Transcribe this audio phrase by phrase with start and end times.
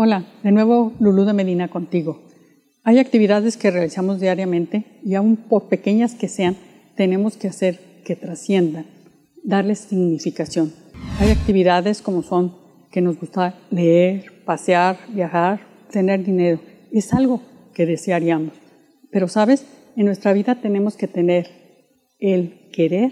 [0.00, 2.22] Hola, de nuevo Lulú de Medina contigo.
[2.84, 6.54] Hay actividades que realizamos diariamente y aun por pequeñas que sean,
[6.94, 8.86] tenemos que hacer que trasciendan,
[9.42, 10.72] darles significación.
[11.18, 12.54] Hay actividades como son
[12.92, 16.60] que nos gusta leer, pasear, viajar, tener dinero.
[16.92, 17.42] Es algo
[17.74, 18.52] que desearíamos.
[19.10, 21.48] Pero sabes, en nuestra vida tenemos que tener
[22.20, 23.10] el querer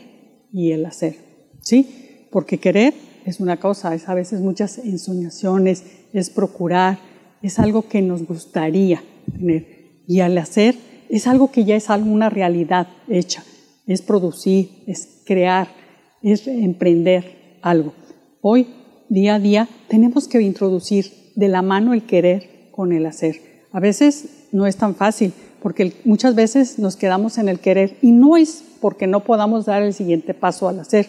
[0.52, 1.16] y el hacer.
[1.62, 2.28] ¿Sí?
[2.30, 2.94] Porque querer
[3.26, 5.82] es una cosa, es a veces muchas ensoñaciones,
[6.12, 6.98] es procurar,
[7.42, 10.02] es algo que nos gustaría tener.
[10.06, 10.76] Y al hacer
[11.08, 13.42] es algo que ya es alguna realidad hecha,
[13.86, 15.68] es producir, es crear,
[16.22, 17.94] es emprender algo.
[18.40, 18.68] Hoy,
[19.08, 23.40] día a día, tenemos que introducir de la mano el querer con el hacer.
[23.72, 28.12] A veces no es tan fácil, porque muchas veces nos quedamos en el querer y
[28.12, 31.08] no es porque no podamos dar el siguiente paso al hacer,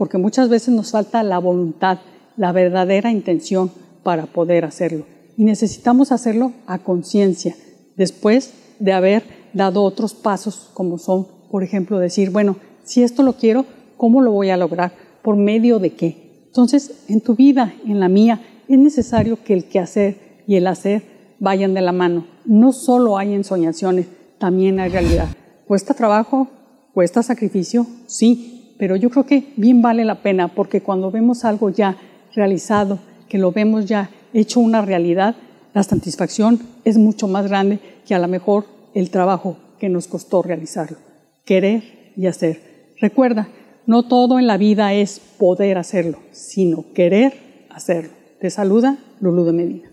[0.00, 1.98] porque muchas veces nos falta la voluntad,
[2.38, 3.70] la verdadera intención
[4.02, 5.04] para poder hacerlo.
[5.36, 7.54] Y necesitamos hacerlo a conciencia,
[7.98, 13.34] después de haber dado otros pasos como son, por ejemplo, decir, bueno, si esto lo
[13.34, 13.66] quiero,
[13.98, 14.94] ¿cómo lo voy a lograr?
[15.22, 16.44] ¿Por medio de qué?
[16.46, 21.02] Entonces, en tu vida, en la mía, es necesario que el quehacer y el hacer
[21.40, 22.26] vayan de la mano.
[22.46, 24.06] No solo hay ensoñaciones,
[24.38, 25.28] también hay realidad.
[25.66, 26.48] ¿Cuesta trabajo?
[26.94, 27.86] ¿Cuesta sacrificio?
[28.06, 31.98] Sí, pero yo creo que bien vale la pena porque cuando vemos algo ya
[32.34, 35.36] realizado, que lo vemos ya hecho una realidad,
[35.74, 38.64] la satisfacción es mucho más grande que a lo mejor
[38.94, 40.96] el trabajo que nos costó realizarlo.
[41.44, 42.94] Querer y hacer.
[42.98, 43.48] Recuerda,
[43.84, 48.12] no todo en la vida es poder hacerlo, sino querer hacerlo.
[48.40, 49.89] Te saluda Lulú de Medina.